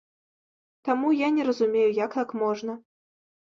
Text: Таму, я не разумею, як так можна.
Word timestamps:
Таму, 0.89 1.07
я 1.19 1.29
не 1.37 1.47
разумею, 1.51 1.87
як 2.03 2.19
так 2.19 2.29
можна. 2.43 2.81